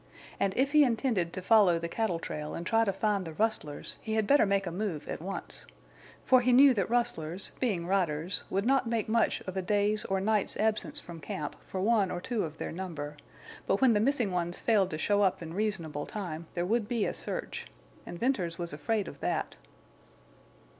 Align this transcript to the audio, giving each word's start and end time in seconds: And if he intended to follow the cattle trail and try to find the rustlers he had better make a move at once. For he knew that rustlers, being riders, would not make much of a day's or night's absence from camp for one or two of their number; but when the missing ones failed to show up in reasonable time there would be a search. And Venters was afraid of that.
And 0.39 0.57
if 0.57 0.71
he 0.71 0.83
intended 0.83 1.31
to 1.33 1.43
follow 1.43 1.77
the 1.77 1.87
cattle 1.87 2.17
trail 2.17 2.55
and 2.55 2.65
try 2.65 2.83
to 2.85 2.91
find 2.91 3.23
the 3.23 3.33
rustlers 3.35 3.99
he 4.01 4.15
had 4.15 4.25
better 4.25 4.47
make 4.47 4.65
a 4.65 4.71
move 4.71 5.07
at 5.07 5.21
once. 5.21 5.67
For 6.25 6.41
he 6.41 6.51
knew 6.51 6.73
that 6.73 6.89
rustlers, 6.89 7.51
being 7.59 7.85
riders, 7.85 8.43
would 8.49 8.65
not 8.65 8.89
make 8.89 9.07
much 9.07 9.41
of 9.41 9.55
a 9.55 9.61
day's 9.61 10.03
or 10.05 10.19
night's 10.19 10.57
absence 10.57 10.99
from 10.99 11.19
camp 11.19 11.55
for 11.67 11.79
one 11.81 12.09
or 12.09 12.19
two 12.19 12.43
of 12.43 12.57
their 12.57 12.71
number; 12.71 13.15
but 13.67 13.79
when 13.79 13.93
the 13.93 13.99
missing 13.99 14.31
ones 14.31 14.59
failed 14.59 14.89
to 14.89 14.97
show 14.97 15.21
up 15.21 15.39
in 15.39 15.53
reasonable 15.53 16.07
time 16.07 16.47
there 16.55 16.65
would 16.65 16.87
be 16.87 17.05
a 17.05 17.13
search. 17.13 17.67
And 18.03 18.17
Venters 18.17 18.57
was 18.57 18.73
afraid 18.73 19.07
of 19.07 19.19
that. 19.19 19.55